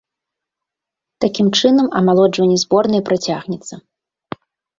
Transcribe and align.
Такім 1.25 1.47
чынам, 1.59 1.87
амалоджванне 1.99 2.57
зборнай 2.63 3.01
працягнецца. 3.11 3.75